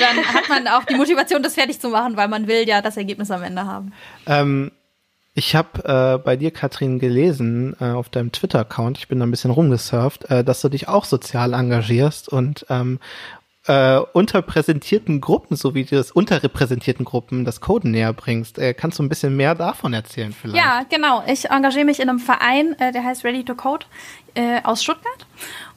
[0.00, 2.96] dann hat man auch die Motivation, das fertig zu machen, weil man will ja das
[2.96, 3.92] Ergebnis am Ende haben.
[4.26, 4.72] Ähm,
[5.34, 9.30] ich habe äh, bei dir, Katrin, gelesen äh, auf deinem Twitter-Account, ich bin da ein
[9.30, 12.98] bisschen rumgesurft, äh, dass du dich auch sozial engagierst und ähm,
[13.66, 18.58] äh, unterpräsentierten Gruppen sowie das unterrepräsentierten Gruppen das Coden näher bringst.
[18.58, 20.64] Äh, kannst du ein bisschen mehr davon erzählen vielleicht?
[20.64, 21.22] Ja, genau.
[21.26, 23.86] Ich engagiere mich in einem Verein, äh, der heißt Ready to Code
[24.34, 25.26] äh, aus Stuttgart.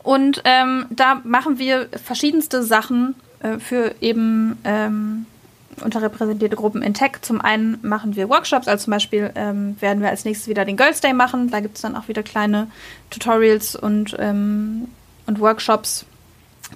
[0.02, 5.26] Und ähm, da machen wir verschiedenste Sachen äh, für eben ähm,
[5.82, 7.22] unterrepräsentierte Gruppen in Tech.
[7.22, 10.78] Zum einen machen wir Workshops, also zum Beispiel ähm, werden wir als nächstes wieder den
[10.78, 11.50] Girls Day machen.
[11.50, 12.68] Da gibt es dann auch wieder kleine
[13.10, 14.88] Tutorials und, ähm,
[15.26, 16.06] und Workshops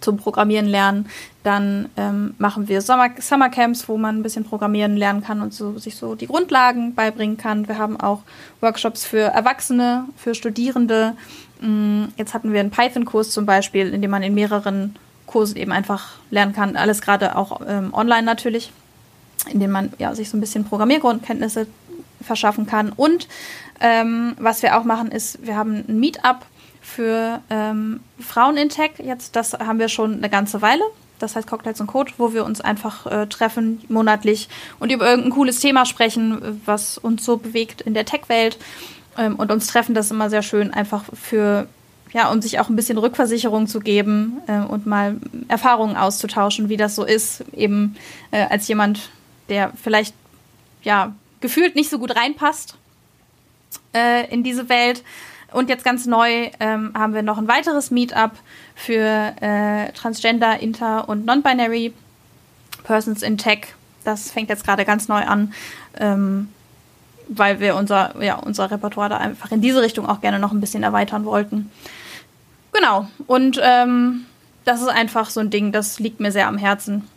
[0.02, 1.08] zum Programmieren lernen.
[1.44, 5.78] Dann ähm, machen wir Sommer Summercamps, wo man ein bisschen Programmieren lernen kann und so,
[5.78, 7.68] sich so die Grundlagen beibringen kann.
[7.68, 8.22] Wir haben auch
[8.62, 11.16] Workshops für Erwachsene, für Studierende.
[11.62, 15.72] Mm, jetzt hatten wir einen Python-Kurs zum Beispiel, in dem man in mehreren Kursen eben
[15.72, 16.76] einfach lernen kann.
[16.76, 18.72] Alles gerade auch ähm, online natürlich
[19.48, 21.68] in dem man ja, sich so ein bisschen Programmiergrundkenntnisse
[22.22, 22.92] verschaffen kann.
[22.92, 23.28] Und
[23.80, 26.46] ähm, was wir auch machen, ist, wir haben ein Meetup
[26.82, 28.92] für ähm, Frauen in Tech.
[29.04, 30.84] Jetzt, das haben wir schon eine ganze Weile.
[31.20, 35.32] das heißt Cocktails und Code, wo wir uns einfach äh, treffen monatlich und über irgendein
[35.32, 38.58] cooles Thema sprechen, was uns so bewegt in der Tech-Welt.
[39.18, 41.68] Ähm, und uns treffen das immer sehr schön, einfach für,
[42.14, 46.78] ja, um sich auch ein bisschen Rückversicherung zu geben äh, und mal Erfahrungen auszutauschen, wie
[46.78, 47.96] das so ist, eben
[48.32, 49.10] äh, als jemand,
[49.50, 50.14] der vielleicht,
[50.84, 52.76] ja, gefühlt nicht so gut reinpasst
[53.94, 55.04] äh, in diese Welt.
[55.52, 58.32] Und jetzt ganz neu ähm, haben wir noch ein weiteres Meetup
[58.76, 61.94] für äh, Transgender, Inter- und Non-Binary
[62.84, 63.68] Persons in Tech.
[64.04, 65.54] Das fängt jetzt gerade ganz neu an,
[66.00, 66.50] ähm,
[67.30, 70.62] weil wir unser, ja, unser Repertoire da einfach in diese Richtung auch gerne noch ein
[70.62, 71.72] bisschen erweitern wollten.
[72.74, 73.08] Genau.
[73.26, 74.26] Und ähm,
[74.66, 77.08] das ist einfach so ein Ding, das liegt mir sehr am Herzen.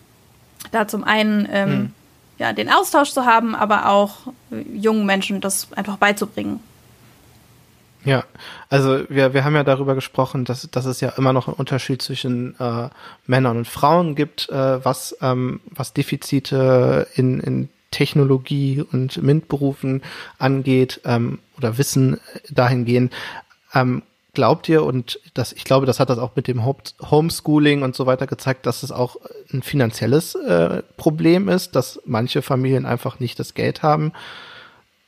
[0.72, 1.94] Da zum einen ähm, hm.
[2.40, 4.32] Ja, den Austausch zu haben, aber auch
[4.72, 6.60] jungen Menschen das einfach beizubringen.
[8.02, 8.24] Ja,
[8.70, 12.00] also wir, wir haben ja darüber gesprochen, dass, dass es ja immer noch einen Unterschied
[12.00, 12.88] zwischen äh,
[13.26, 20.02] Männern und Frauen gibt, äh, was, ähm, was Defizite in, in Technologie und MINT-Berufen
[20.38, 23.12] angeht ähm, oder Wissen dahingehend.
[23.74, 24.02] Ähm,
[24.40, 28.06] glaubt ihr, und das, ich glaube, das hat das auch mit dem Homeschooling und so
[28.06, 29.16] weiter gezeigt, dass es auch
[29.52, 34.14] ein finanzielles äh, Problem ist, dass manche Familien einfach nicht das Geld haben,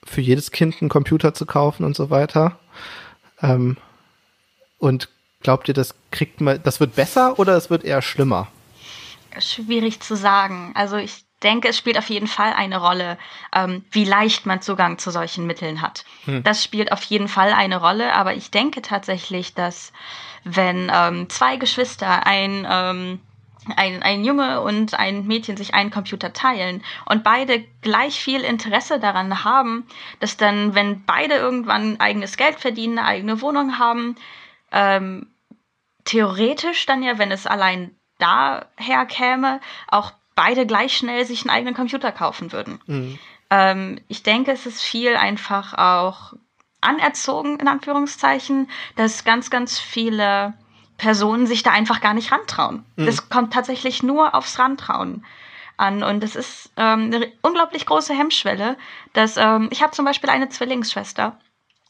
[0.04, 2.58] für jedes Kind einen Computer zu kaufen und so weiter.
[3.40, 3.78] Ähm,
[4.76, 5.08] und
[5.40, 8.48] glaubt ihr, das kriegt man, das wird besser oder es wird eher schlimmer?
[9.38, 10.72] Schwierig zu sagen.
[10.74, 13.18] Also ich denke, es spielt auf jeden Fall eine Rolle,
[13.54, 16.04] ähm, wie leicht man Zugang zu solchen Mitteln hat.
[16.24, 16.42] Hm.
[16.42, 19.92] Das spielt auf jeden Fall eine Rolle, aber ich denke tatsächlich, dass
[20.44, 23.20] wenn ähm, zwei Geschwister ein ähm,
[23.76, 28.98] ein, ein Junge und ein Mädchen sich einen Computer teilen und beide gleich viel Interesse
[28.98, 29.86] daran haben,
[30.20, 34.16] dass dann, wenn beide irgendwann eigenes Geld verdienen, eine eigene Wohnung haben,
[34.72, 35.28] ähm,
[36.04, 41.74] theoretisch dann ja, wenn es allein daher käme, auch beide gleich schnell sich einen eigenen
[41.74, 42.80] Computer kaufen würden.
[42.86, 43.18] Mhm.
[43.48, 46.32] Ähm, ich denke, es ist viel einfach auch
[46.80, 50.54] anerzogen, in Anführungszeichen, dass ganz, ganz viele
[50.98, 52.84] Personen sich da einfach gar nicht rantrauen.
[52.96, 53.06] Mhm.
[53.06, 55.24] Das kommt tatsächlich nur aufs Rantrauen
[55.76, 56.02] an.
[56.02, 58.76] Und das ist ähm, eine unglaublich große Hemmschwelle.
[59.12, 61.38] Dass, ähm, ich habe zum Beispiel eine Zwillingsschwester,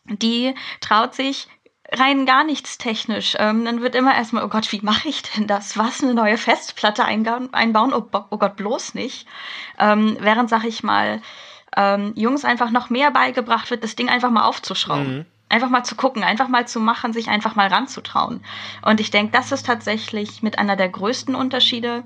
[0.05, 1.49] die traut sich
[1.93, 3.37] rein gar nichts technisch.
[3.39, 5.77] Ähm, dann wird immer erstmal, oh Gott, wie mache ich denn das?
[5.77, 7.93] Was, eine neue Festplatte einbauen?
[7.93, 9.27] Oh, oh Gott, bloß nicht.
[9.79, 11.21] Ähm, während, sag ich mal,
[11.77, 15.19] ähm, Jungs einfach noch mehr beigebracht wird, das Ding einfach mal aufzuschrauben.
[15.19, 15.27] Mhm.
[15.49, 18.43] Einfach mal zu gucken, einfach mal zu machen, sich einfach mal ranzutrauen.
[18.83, 22.05] Und ich denke, das ist tatsächlich mit einer der größten Unterschiede,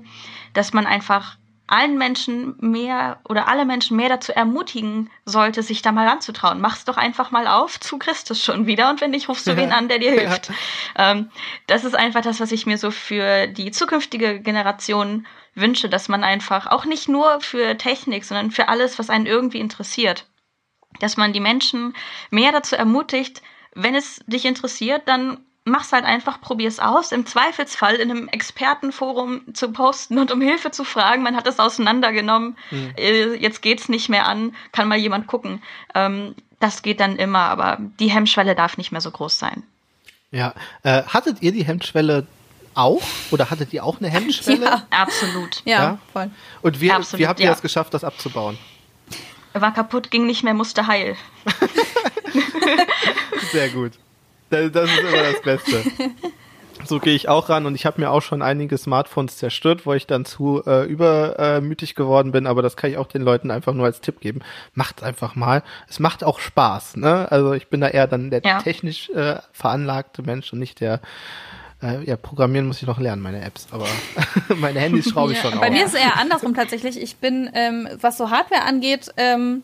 [0.53, 5.91] dass man einfach allen Menschen mehr oder alle Menschen mehr dazu ermutigen sollte, sich da
[5.91, 6.61] mal ranzutrauen.
[6.61, 9.71] Mach's doch einfach mal auf zu Christus schon wieder und wenn nicht, rufst du wen
[9.71, 10.49] an, der dir hilft.
[10.49, 11.11] Ja.
[11.11, 11.29] Ähm,
[11.67, 16.23] das ist einfach das, was ich mir so für die zukünftige Generation wünsche, dass man
[16.23, 20.25] einfach auch nicht nur für Technik, sondern für alles, was einen irgendwie interessiert,
[20.99, 21.93] dass man die Menschen
[22.29, 23.41] mehr dazu ermutigt,
[23.73, 27.11] wenn es dich interessiert, dann mach's halt einfach, probier's aus.
[27.11, 31.23] Im Zweifelsfall in einem Expertenforum zu posten und um Hilfe zu fragen.
[31.23, 32.57] Man hat es auseinandergenommen.
[32.71, 32.93] Mhm.
[33.39, 34.55] Jetzt geht's nicht mehr an.
[34.71, 35.61] Kann mal jemand gucken.
[35.93, 39.63] Ähm, das geht dann immer, aber die Hemmschwelle darf nicht mehr so groß sein.
[40.31, 40.53] Ja.
[40.83, 42.25] Äh, hattet ihr die Hemmschwelle
[42.73, 43.01] auch?
[43.31, 44.65] Oder hattet ihr auch eine Hemmschwelle?
[44.65, 45.61] Ja, absolut.
[45.65, 45.97] Ja, ja?
[46.13, 46.31] voll.
[46.61, 47.53] Und wie, absolut, wie habt ihr ja.
[47.53, 48.57] es geschafft, das abzubauen?
[49.53, 51.15] war kaputt, ging nicht mehr, musste heil.
[53.51, 53.93] Sehr gut.
[54.49, 55.83] Das, das ist immer das Beste.
[56.85, 59.93] So gehe ich auch ran und ich habe mir auch schon einige Smartphones zerstört, wo
[59.93, 63.73] ich dann zu äh, übermütig geworden bin, aber das kann ich auch den Leuten einfach
[63.73, 64.41] nur als Tipp geben.
[64.73, 65.63] Macht's einfach mal.
[65.89, 67.29] Es macht auch Spaß, ne?
[67.31, 68.61] Also ich bin da eher dann der ja.
[68.61, 71.01] technisch äh, veranlagte Mensch und nicht der
[71.81, 73.87] äh, ja, programmieren muss ich noch lernen, meine Apps, aber
[74.55, 75.73] meine Handys schraube ich ja, schon Bei auf.
[75.73, 77.01] mir ist es eher andersrum tatsächlich.
[77.01, 79.63] Ich bin, ähm, was so Hardware angeht, ähm,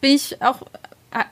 [0.00, 0.62] bin ich auch,
[1.12, 1.24] äh,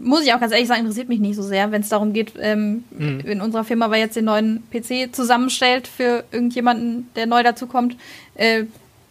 [0.00, 2.34] muss ich auch ganz ehrlich sagen, interessiert mich nicht so sehr, wenn es darum geht,
[2.38, 3.20] ähm, mhm.
[3.20, 7.96] in unserer Firma, weil jetzt den neuen PC zusammenstellt für irgendjemanden, der neu dazukommt.
[8.34, 8.64] Äh,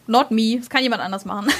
[0.07, 1.51] not me, das kann jemand anders machen.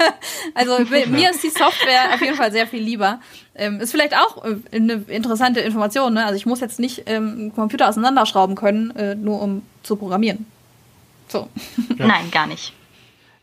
[0.54, 3.20] also mir ist die Software auf jeden Fall sehr viel lieber.
[3.54, 6.14] Ähm, ist vielleicht auch äh, eine interessante Information.
[6.14, 6.24] Ne?
[6.24, 10.46] Also ich muss jetzt nicht ähm, einen Computer auseinanderschrauben können, äh, nur um zu programmieren.
[11.28, 11.48] So.
[11.98, 12.06] Ja.
[12.06, 12.72] Nein, gar nicht.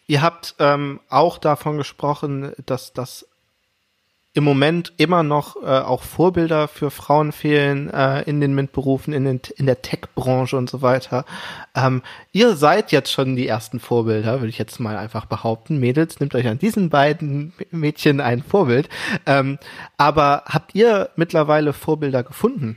[0.07, 3.27] Ihr habt ähm, auch davon gesprochen, dass das
[4.35, 9.23] im Moment immer noch äh, auch Vorbilder für Frauen fehlen äh, in den MINT-Berufen, in,
[9.23, 11.23] den, in der Tech-Branche und so weiter.
[11.73, 12.01] Ähm,
[12.33, 15.79] ihr seid jetzt schon die ersten Vorbilder, würde ich jetzt mal einfach behaupten.
[15.79, 18.89] Mädels, nehmt euch an diesen beiden Mädchen ein Vorbild.
[19.25, 19.57] Ähm,
[19.95, 22.75] aber habt ihr mittlerweile Vorbilder gefunden?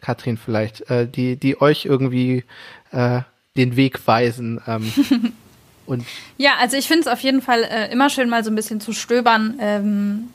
[0.00, 2.42] Katrin vielleicht, äh, die, die euch irgendwie
[2.90, 3.20] äh,
[3.56, 4.60] den Weg weisen.
[4.66, 4.92] Ähm,
[5.86, 6.04] und
[6.36, 8.80] ja, also ich finde es auf jeden Fall äh, immer schön, mal so ein bisschen
[8.80, 10.28] zu stöbern, ähm,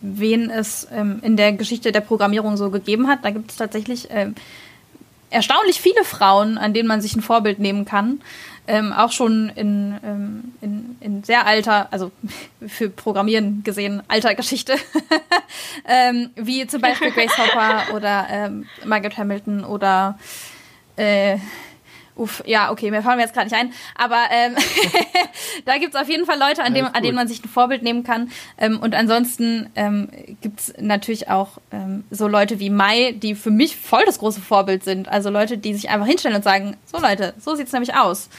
[0.00, 3.24] wen es ähm, in der Geschichte der Programmierung so gegeben hat.
[3.24, 4.34] Da gibt es tatsächlich ähm,
[5.30, 8.20] erstaunlich viele Frauen, an denen man sich ein Vorbild nehmen kann.
[8.68, 12.10] Ähm, auch schon in, ähm, in, in sehr alter, also
[12.66, 14.74] für Programmieren gesehen, alter Geschichte,
[15.88, 20.18] ähm, wie zum Beispiel Grace Hopper oder ähm, Margaret Hamilton oder
[20.96, 21.38] äh,
[22.16, 23.72] Uff, ja, okay, mir fallen mir jetzt gerade nicht ein.
[23.94, 24.56] Aber ähm,
[25.66, 28.04] da gibt's auf jeden Fall Leute, an, dem, an denen man sich ein Vorbild nehmen
[28.04, 28.30] kann.
[28.56, 30.08] Ähm, und ansonsten ähm,
[30.40, 34.82] gibt's natürlich auch ähm, so Leute wie Mai, die für mich voll das große Vorbild
[34.82, 35.08] sind.
[35.08, 38.30] Also Leute, die sich einfach hinstellen und sagen, so Leute, so sieht's nämlich aus.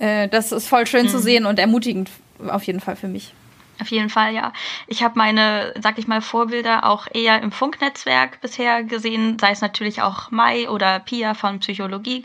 [0.00, 1.10] Äh, das ist voll schön mhm.
[1.10, 2.10] zu sehen und ermutigend
[2.48, 3.32] auf jeden Fall für mich.
[3.80, 4.52] Auf jeden Fall, ja.
[4.88, 9.60] Ich habe meine, sag ich mal, Vorbilder auch eher im Funknetzwerk bisher gesehen, sei es
[9.60, 12.24] natürlich auch Mai oder Pia von Psychologie.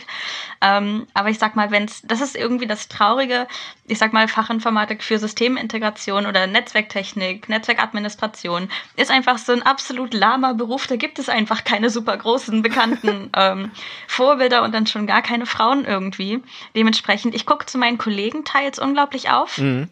[0.62, 3.48] Ähm, aber ich sag mal, wenn's, das ist irgendwie das Traurige,
[3.86, 10.56] ich sag mal, Fachinformatik für Systemintegration oder Netzwerktechnik, Netzwerkadministration ist einfach so ein absolut lahmer
[10.56, 10.88] Beruf.
[10.88, 13.72] Da gibt es einfach keine super großen, bekannten ähm,
[14.08, 16.42] Vorbilder und dann schon gar keine Frauen irgendwie.
[16.76, 19.60] Dementsprechend, ich gucke zu meinen Kollegen teils unglaublich auf.
[19.60, 19.90] Mhm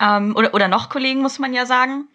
[0.00, 2.08] ähm, oder, oder noch Kollegen, muss man ja sagen.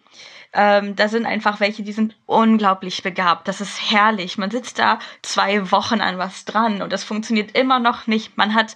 [0.54, 3.48] Ähm, da sind einfach welche, die sind unglaublich begabt.
[3.48, 4.36] Das ist herrlich.
[4.36, 8.36] Man sitzt da zwei Wochen an was dran und das funktioniert immer noch nicht.
[8.36, 8.74] Man hat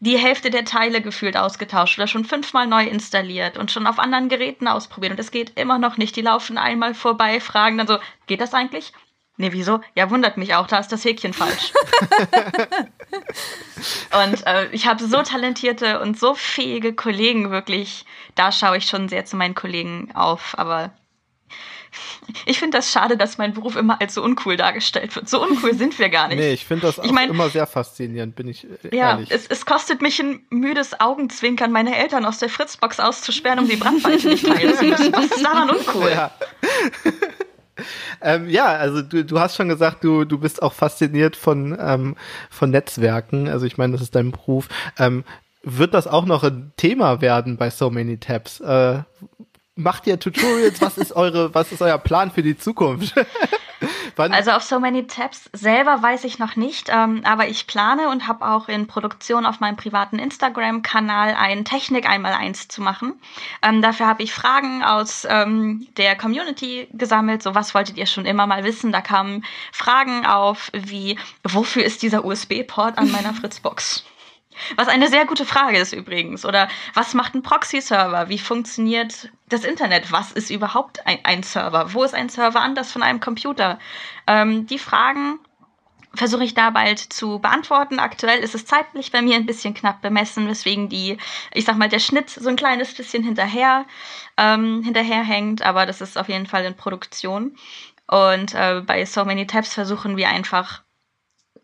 [0.00, 4.28] die Hälfte der Teile gefühlt ausgetauscht oder schon fünfmal neu installiert und schon auf anderen
[4.28, 6.16] Geräten ausprobiert und es geht immer noch nicht.
[6.16, 8.92] Die laufen einmal vorbei, fragen dann so, geht das eigentlich?
[9.40, 9.80] Nee, wieso?
[9.94, 11.72] Ja, wundert mich auch, da ist das Häkchen falsch.
[14.24, 18.04] und äh, ich habe so talentierte und so fähige Kollegen, wirklich.
[18.34, 20.90] Da schaue ich schon sehr zu meinen Kollegen auf, aber
[22.46, 25.28] ich finde das schade, dass mein Beruf immer als so uncool dargestellt wird.
[25.28, 26.38] So uncool sind wir gar nicht.
[26.38, 29.30] Nee, ich finde das auch ich mein, immer sehr faszinierend, bin ich äh, ja, ehrlich.
[29.30, 33.76] Es, es kostet mich ein müdes Augenzwinkern, meine Eltern aus der Fritzbox auszusperren, um die
[33.76, 35.12] Brandweite nicht teilen zu müssen.
[35.12, 36.10] Was ist daran uncool?
[36.10, 36.32] Ja.
[38.22, 42.16] ähm, ja, also du, du hast schon gesagt, du, du bist auch fasziniert von, ähm,
[42.50, 43.48] von Netzwerken.
[43.48, 44.68] Also ich meine, das ist dein Beruf.
[44.98, 45.24] Ähm,
[45.62, 48.60] wird das auch noch ein Thema werden bei So Many Tabs?
[48.60, 49.00] Äh,
[49.78, 50.80] macht ihr Tutorials?
[50.80, 53.14] Was ist eure, was ist euer Plan für die Zukunft?
[54.16, 58.26] also auf So Many Tabs selber weiß ich noch nicht, ähm, aber ich plane und
[58.26, 63.20] habe auch in Produktion auf meinem privaten Instagram-Kanal ein Technik einmal eins zu machen.
[63.62, 67.42] Ähm, dafür habe ich Fragen aus ähm, der Community gesammelt.
[67.42, 68.90] So was wolltet ihr schon immer mal wissen?
[68.90, 74.04] Da kamen Fragen auf wie wofür ist dieser USB-Port an meiner Fritzbox?
[74.76, 76.44] Was eine sehr gute Frage ist übrigens.
[76.44, 78.28] Oder was macht ein Proxy-Server?
[78.28, 80.12] Wie funktioniert das Internet?
[80.12, 81.94] Was ist überhaupt ein, ein Server?
[81.94, 83.78] Wo ist ein Server anders von einem Computer?
[84.26, 85.38] Ähm, die Fragen
[86.14, 87.98] versuche ich da bald zu beantworten.
[87.98, 91.18] Aktuell ist es zeitlich bei mir ein bisschen knapp bemessen, weswegen die,
[91.52, 93.84] ich sag mal, der Schnitt so ein kleines bisschen hinterher,
[94.36, 97.56] ähm, hinterherhängt, aber das ist auf jeden Fall in Produktion.
[98.06, 100.82] Und äh, bei So Many Tabs versuchen wir einfach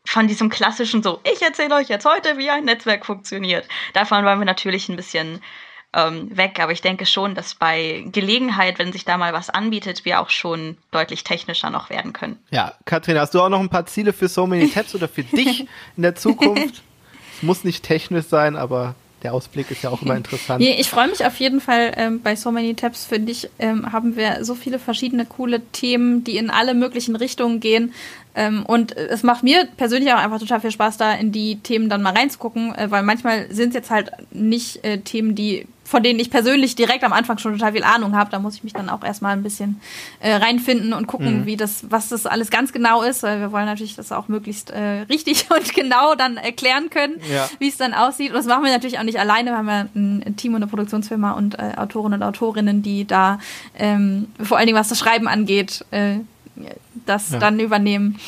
[0.07, 3.67] von diesem klassischen so, ich erzähle euch jetzt heute, wie ein Netzwerk funktioniert.
[3.95, 5.41] Davon wollen wir natürlich ein bisschen
[5.95, 10.05] ähm, weg, aber ich denke schon, dass bei Gelegenheit, wenn sich da mal was anbietet,
[10.05, 12.39] wir auch schon deutlich technischer noch werden können.
[12.51, 15.23] Ja, Katrin, hast du auch noch ein paar Ziele für So Many Tabs oder für
[15.37, 16.83] dich in der Zukunft?
[17.37, 20.63] es muss nicht technisch sein, aber der Ausblick ist ja auch immer interessant.
[20.63, 24.17] Ich freue mich auf jeden Fall ähm, bei So Many Tabs, finde ich, ähm, haben
[24.17, 27.93] wir so viele verschiedene coole Themen, die in alle möglichen Richtungen gehen.
[28.37, 31.89] Ähm, und es macht mir persönlich auch einfach total viel Spaß, da in die Themen
[31.89, 36.03] dann mal reinzugucken, äh, weil manchmal sind es jetzt halt nicht äh, Themen, die von
[36.03, 38.31] denen ich persönlich direkt am Anfang schon total viel Ahnung habe.
[38.31, 39.81] Da muss ich mich dann auch erstmal ein bisschen
[40.21, 41.47] äh, reinfinden und gucken, mhm.
[41.47, 44.71] wie das, was das alles ganz genau ist, weil wir wollen natürlich das auch möglichst
[44.71, 47.49] äh, richtig und genau dann erklären können, ja.
[47.59, 48.31] wie es dann aussieht.
[48.31, 49.51] Und das machen wir natürlich auch nicht alleine.
[49.51, 53.39] Wir haben ja ein Team und eine Produktionsfirma und äh, Autoren und Autorinnen, die da
[53.79, 56.17] ähm, vor allen Dingen, was das Schreiben angeht, äh,
[57.05, 57.39] das ja.
[57.39, 58.19] dann übernehmen.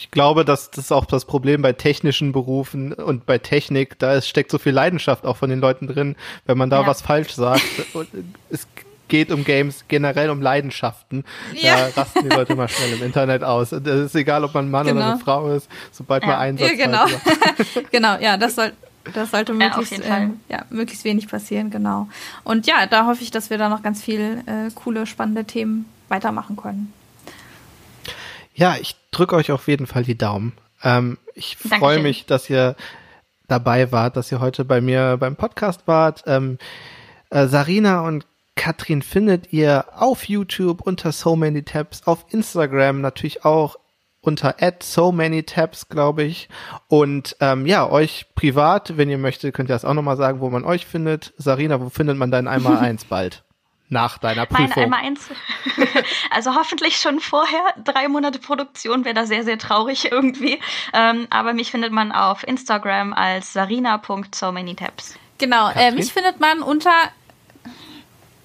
[0.00, 4.14] Ich glaube, dass das ist auch das Problem bei technischen Berufen und bei Technik, da
[4.14, 6.86] ist, steckt so viel Leidenschaft auch von den Leuten drin, wenn man da ja.
[6.86, 7.62] was falsch sagt.
[7.92, 8.08] und
[8.48, 8.66] es
[9.08, 11.24] geht um Games generell um Leidenschaften.
[11.54, 11.90] Ja.
[11.90, 13.70] Da rasten die Leute mal schnell im Internet aus.
[13.70, 15.00] Das ist egal, ob man ein Mann genau.
[15.00, 16.30] oder eine Frau ist, sobald ja.
[16.30, 17.04] man Einsatz ja, genau.
[17.90, 18.72] genau, ja, das soll,
[19.12, 22.08] das sollte möglichst, ja, äh, ja, möglichst wenig passieren, genau.
[22.42, 25.84] Und ja, da hoffe ich, dass wir da noch ganz viel äh, coole, spannende Themen
[26.08, 26.90] weitermachen können.
[28.60, 30.52] Ja, ich drücke euch auf jeden Fall die Daumen.
[30.84, 32.76] Ähm, ich freue mich, dass ihr
[33.48, 36.24] dabei wart, dass ihr heute bei mir beim Podcast wart.
[36.26, 36.58] Ähm,
[37.30, 43.46] äh, Sarina und Katrin findet ihr auf YouTube unter So Many Tabs, auf Instagram natürlich
[43.46, 43.76] auch
[44.20, 46.50] unter at so many tabs, glaube ich.
[46.88, 50.50] Und ähm, ja, euch privat, wenn ihr möchtet, könnt ihr das auch nochmal sagen, wo
[50.50, 51.32] man euch findet.
[51.38, 53.42] Sarina, wo findet man dein einmal eins bald?
[53.92, 54.68] Nach deiner Prüfung.
[54.68, 55.28] Mein einmal eins.
[56.30, 57.60] also hoffentlich schon vorher.
[57.84, 60.60] Drei Monate Produktion wäre da sehr, sehr traurig irgendwie.
[60.94, 65.16] Ähm, aber mich findet man auf Instagram als sarina.so-many-tabs.
[65.38, 66.92] Genau, äh, mich findet man unter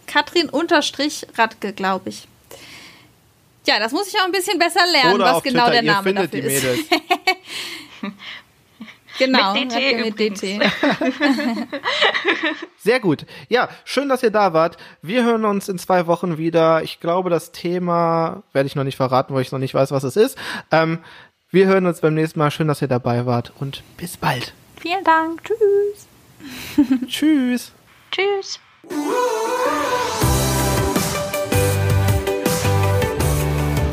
[0.08, 2.28] Katrin unterstrich Radke, glaube ich.
[3.68, 6.10] Ja, das muss ich auch ein bisschen besser lernen, Oder was genau Twitter, der Name
[6.10, 6.92] ihr findet dafür die ist.
[9.18, 10.20] Genau, Mit DT mit.
[10.20, 10.62] DT.
[12.78, 13.26] Sehr gut.
[13.50, 14.78] Ja, schön, dass ihr da wart.
[15.02, 16.84] Wir hören uns in zwei Wochen wieder.
[16.84, 20.04] Ich glaube, das Thema werde ich noch nicht verraten, weil ich noch nicht weiß, was
[20.04, 20.38] es ist.
[20.72, 21.00] Ähm,
[21.50, 22.52] wir hören uns beim nächsten Mal.
[22.52, 24.54] Schön, dass ihr dabei wart und bis bald.
[24.82, 25.42] Vielen Dank.
[25.46, 26.08] Tschüss.
[27.08, 27.72] Tschüss.
[28.12, 28.60] Tschüss.